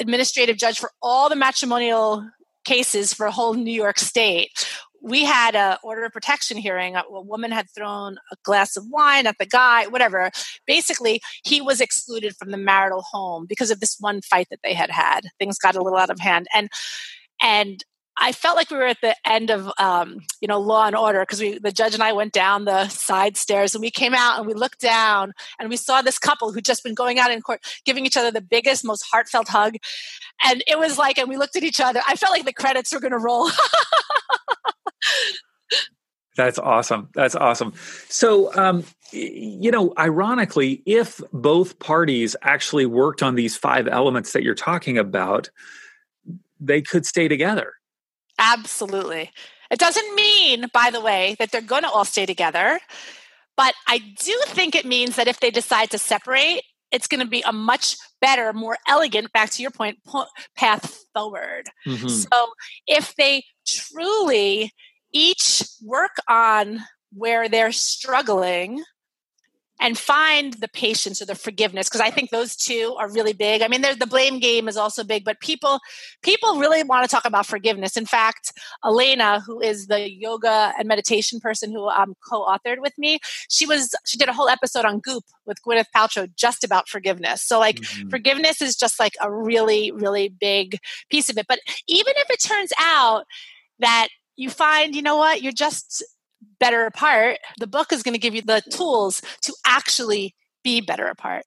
[0.00, 2.28] administrative judge for all the matrimonial
[2.64, 4.50] cases for a whole New York State,
[5.02, 6.96] we had a order of protection hearing.
[6.96, 10.30] A, woman had thrown a glass of wine at the guy whatever.
[10.66, 14.74] Basically he was excluded from the marital home because of this one fight that they
[14.74, 15.20] had had.
[15.38, 16.46] Things got a little out of hand.
[16.54, 16.68] And
[17.40, 17.84] and
[18.20, 21.20] I felt like we were at the end of, um, you know, Law and Order
[21.20, 24.38] because we, the judge and I went down the side stairs and we came out
[24.38, 27.40] and we looked down and we saw this couple who'd just been going out in
[27.40, 29.76] court, giving each other the biggest, most heartfelt hug,
[30.44, 32.00] and it was like, and we looked at each other.
[32.06, 33.50] I felt like the credits were going to roll.
[36.36, 37.08] That's awesome.
[37.14, 37.72] That's awesome.
[38.08, 44.44] So, um, you know, ironically, if both parties actually worked on these five elements that
[44.44, 45.50] you're talking about,
[46.60, 47.72] they could stay together.
[48.38, 49.30] Absolutely.
[49.70, 52.80] It doesn't mean, by the way, that they're going to all stay together.
[53.56, 57.26] But I do think it means that if they decide to separate, it's going to
[57.26, 59.98] be a much better, more elegant, back to your point,
[60.56, 61.64] path forward.
[61.86, 62.08] Mm-hmm.
[62.08, 62.52] So
[62.86, 64.72] if they truly
[65.12, 66.80] each work on
[67.12, 68.82] where they're struggling
[69.80, 73.62] and find the patience or the forgiveness because i think those two are really big.
[73.62, 75.80] I mean the blame game is also big but people
[76.22, 77.96] people really want to talk about forgiveness.
[77.96, 78.52] In fact
[78.84, 83.94] elena who is the yoga and meditation person who um, co-authored with me she was
[84.06, 87.42] she did a whole episode on goop with gwyneth paltrow just about forgiveness.
[87.42, 88.08] So like mm-hmm.
[88.08, 90.78] forgiveness is just like a really really big
[91.10, 91.46] piece of it.
[91.48, 93.24] But even if it turns out
[93.78, 95.42] that you find you know what?
[95.42, 96.04] You're just
[96.60, 101.06] better apart, the book is going to give you the tools to actually be better
[101.06, 101.44] apart.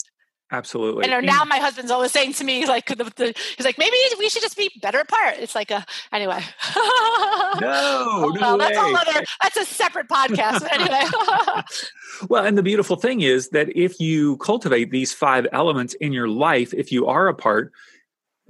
[0.54, 1.10] Absolutely.
[1.10, 4.28] And now my husband's always saying to me, like, the, the, he's like, maybe we
[4.28, 5.36] should just be better apart.
[5.40, 6.44] It's like a, anyway.
[6.76, 10.68] no, oh, no that's all other, that's a separate podcast.
[10.70, 11.04] anyway.
[12.30, 16.28] well, and the beautiful thing is that if you cultivate these five elements in your
[16.28, 17.72] life, if you are apart,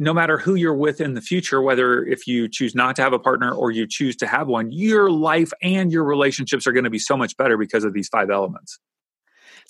[0.02, 3.14] no matter who you're with in the future, whether if you choose not to have
[3.14, 6.86] a partner or you choose to have one, your life and your relationships are going
[6.86, 8.80] to be so much better because of these five elements.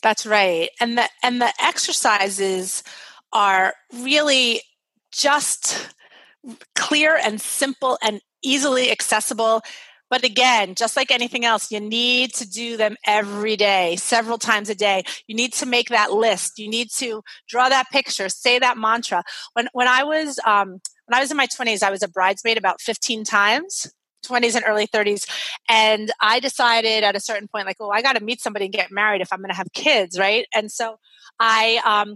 [0.02, 0.70] That's right.
[0.80, 2.82] And the and the exercises
[3.34, 4.62] are really
[5.12, 5.90] just
[6.76, 9.62] clear and simple and easily accessible
[10.12, 14.70] but again, just like anything else, you need to do them every day, several times
[14.70, 15.04] a day.
[15.26, 16.60] You need to make that list.
[16.60, 19.24] You need to draw that picture, say that mantra.
[19.54, 22.58] When when I was um, when I was in my twenties, I was a bridesmaid
[22.58, 23.92] about fifteen times.
[24.28, 25.28] 20s and early 30s
[25.68, 28.74] and i decided at a certain point like oh i got to meet somebody and
[28.74, 30.98] get married if i'm going to have kids right and so
[31.40, 32.16] i um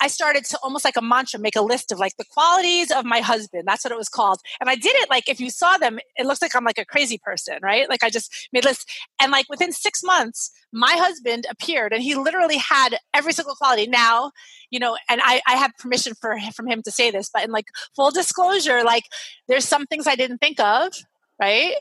[0.00, 3.04] I started to almost like a mantra make a list of like the qualities of
[3.04, 3.64] my husband.
[3.66, 4.40] That's what it was called.
[4.60, 6.84] And I did it like if you saw them, it looks like I'm like a
[6.84, 7.88] crazy person, right?
[7.88, 8.84] Like I just made lists.
[9.20, 13.86] And like within six months, my husband appeared and he literally had every single quality.
[13.86, 14.32] Now,
[14.70, 17.50] you know, and I, I have permission for from him to say this, but in
[17.50, 19.04] like full disclosure, like
[19.48, 20.92] there's some things I didn't think of,
[21.40, 21.74] right?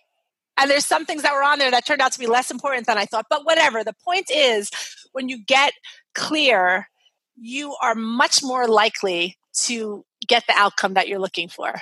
[0.57, 2.85] And there's some things that were on there that turned out to be less important
[2.85, 3.25] than I thought.
[3.29, 3.83] But whatever.
[3.83, 4.69] The point is,
[5.11, 5.73] when you get
[6.13, 6.89] clear,
[7.35, 11.73] you are much more likely to get the outcome that you're looking for.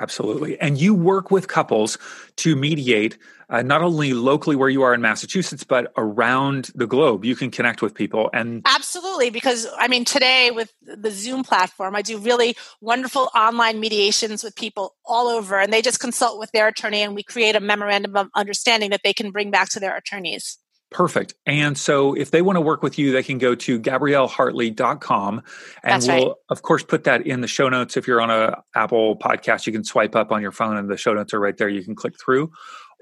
[0.00, 0.58] Absolutely.
[0.58, 1.98] And you work with couples
[2.36, 3.18] to mediate
[3.50, 7.26] uh, not only locally where you are in Massachusetts, but around the globe.
[7.26, 8.30] You can connect with people.
[8.32, 13.78] And absolutely, because I mean, today with the Zoom platform, I do really wonderful online
[13.78, 17.54] mediations with people all over, and they just consult with their attorney, and we create
[17.54, 20.56] a memorandum of understanding that they can bring back to their attorneys.
[20.92, 21.34] Perfect.
[21.46, 25.42] And so if they want to work with you, they can go to gabriellehartley.com.
[25.82, 26.36] And That's we'll, right.
[26.50, 27.96] of course, put that in the show notes.
[27.96, 30.96] If you're on a Apple podcast, you can swipe up on your phone and the
[30.96, 31.68] show notes are right there.
[31.68, 32.50] You can click through.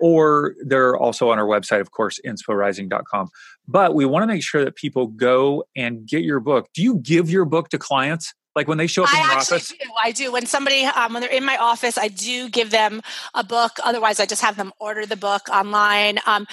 [0.01, 3.28] Or they're also on our website, of course, inspirationrising.com.
[3.68, 6.68] But we want to make sure that people go and get your book.
[6.72, 8.32] Do you give your book to clients?
[8.57, 9.68] Like when they show up in I your office?
[9.68, 9.76] Do.
[10.03, 10.32] I do.
[10.32, 13.01] When somebody, um, when they're in my office, I do give them
[13.34, 13.72] a book.
[13.84, 16.18] Otherwise, I just have them order the book online.
[16.26, 16.47] Um,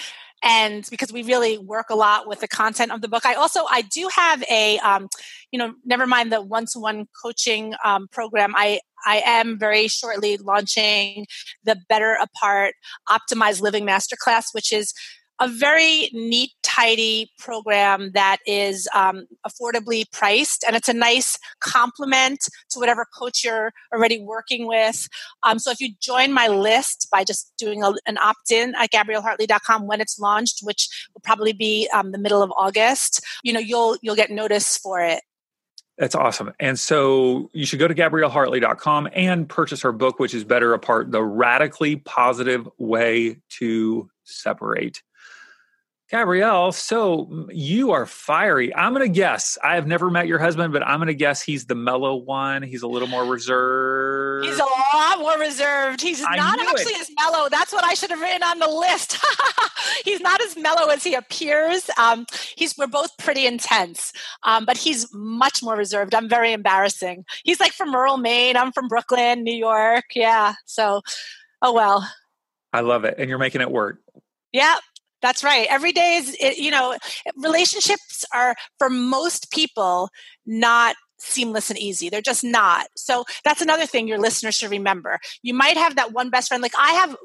[0.43, 3.25] and because we really work a lot with the content of the book.
[3.25, 5.07] I also i do have a um,
[5.51, 8.53] you know never mind the one-to-one coaching um, program.
[8.55, 11.25] I i am very shortly launching
[11.63, 12.73] the better apart
[13.09, 14.93] optimized living masterclass which is
[15.39, 22.47] a very neat, tidy program that is um, affordably priced, and it's a nice complement
[22.69, 25.07] to whatever coach you're already working with.
[25.43, 29.87] Um, so if you join my list by just doing a, an opt-in at gabriellehartley.com
[29.87, 33.97] when it's launched, which will probably be um, the middle of August, you know you'll
[34.01, 35.21] you'll get notice for it.
[35.97, 36.53] That's awesome.
[36.59, 41.11] And so you should go to gabriellehartley.com and purchase her book, which is Better Apart
[41.11, 45.01] The Radically Positive Way to Separate.
[46.09, 48.73] Gabrielle, so you are fiery.
[48.73, 49.57] I'm going to guess.
[49.61, 52.63] I have never met your husband, but I'm going to guess he's the mellow one.
[52.63, 54.45] He's a little more reserved.
[54.45, 56.01] He's a lot more reserved.
[56.01, 57.01] He's I not actually it.
[57.01, 57.49] as mellow.
[57.49, 59.17] That's what I should have written on the list.
[60.05, 61.89] he's not as mellow as he appears.
[61.97, 66.15] Um, he's we're both pretty intense, um, but he's much more reserved.
[66.15, 67.25] I'm very embarrassing.
[67.43, 68.55] He's like from rural Maine.
[68.55, 70.05] I'm from Brooklyn, New York.
[70.15, 70.53] Yeah.
[70.65, 71.01] So,
[71.61, 72.09] oh well.
[72.71, 73.99] I love it, and you're making it work.
[74.53, 74.77] Yeah,
[75.21, 75.67] that's right.
[75.69, 76.95] Every day is, you know,
[77.35, 80.09] relationships are for most people
[80.45, 82.09] not seamless and easy.
[82.09, 82.87] They're just not.
[82.95, 85.19] So that's another thing your listeners should remember.
[85.41, 86.61] You might have that one best friend.
[86.61, 87.15] Like I have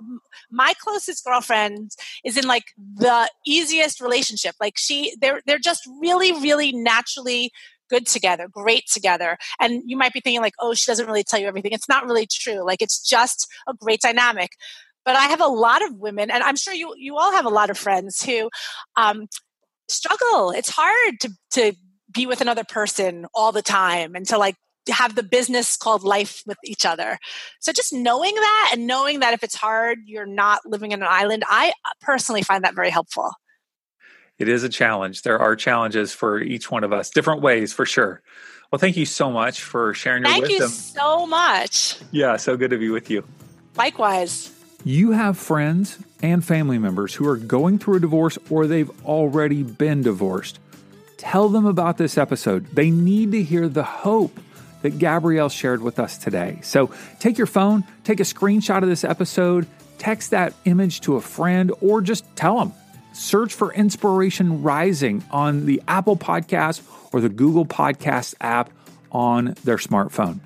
[0.50, 1.90] my closest girlfriend
[2.24, 4.54] is in like the easiest relationship.
[4.60, 7.52] Like she, they're, they're just really, really naturally
[7.90, 9.36] good together, great together.
[9.60, 11.72] And you might be thinking like, oh, she doesn't really tell you everything.
[11.72, 12.64] It's not really true.
[12.64, 14.52] Like it's just a great dynamic.
[15.04, 17.50] But I have a lot of women, and I'm sure you you all have a
[17.50, 18.50] lot of friends who
[18.96, 19.26] um,
[19.88, 20.50] struggle.
[20.50, 21.72] It's hard to to
[22.12, 24.56] be with another person all the time and to like
[24.90, 27.18] have the business called life with each other.
[27.60, 31.08] So just knowing that and knowing that if it's hard, you're not living in an
[31.08, 33.30] island, I personally find that very helpful.
[34.38, 35.22] It is a challenge.
[35.22, 38.22] There are challenges for each one of us, different ways for sure.
[38.70, 40.68] Well, thank you so much for sharing your thank wisdom.
[40.68, 41.98] Thank you so much.
[42.10, 43.22] Yeah, so good to be with you.
[43.76, 44.50] Likewise.
[44.84, 49.62] You have friends and family members who are going through a divorce or they've already
[49.62, 50.58] been divorced.
[51.18, 52.66] Tell them about this episode.
[52.66, 54.40] They need to hear the hope
[54.82, 56.58] that Gabrielle shared with us today.
[56.62, 59.68] So take your phone, take a screenshot of this episode,
[59.98, 62.72] text that image to a friend, or just tell them.
[63.12, 68.68] Search for Inspiration Rising on the Apple Podcast or the Google Podcast app
[69.12, 70.40] on their smartphone.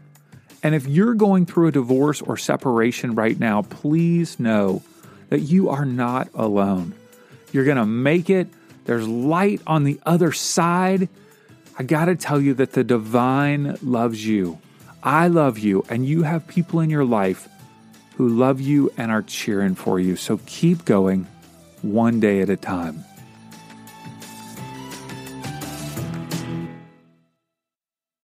[0.67, 4.83] And if you're going through a divorce or separation right now, please know
[5.29, 6.93] that you are not alone.
[7.53, 8.49] You're going to make it.
[8.85, 11.09] There's light on the other side.
[11.79, 14.59] I got to tell you that the divine loves you.
[15.05, 17.49] I love you, and you have people in your life
[18.17, 20.17] who love you and are cheering for you.
[20.17, 21.29] So keep going
[21.83, 23.05] one day at a time.